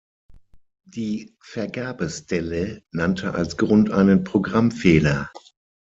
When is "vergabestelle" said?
1.43-2.81